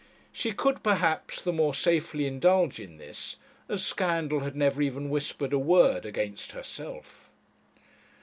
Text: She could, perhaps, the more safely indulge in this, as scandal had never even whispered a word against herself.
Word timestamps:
She 0.31 0.51
could, 0.51 0.81
perhaps, 0.81 1.39
the 1.43 1.53
more 1.53 1.75
safely 1.75 2.25
indulge 2.25 2.79
in 2.79 2.97
this, 2.97 3.35
as 3.69 3.85
scandal 3.85 4.39
had 4.39 4.55
never 4.55 4.81
even 4.81 5.11
whispered 5.11 5.53
a 5.53 5.59
word 5.59 6.07
against 6.07 6.53
herself. 6.53 7.29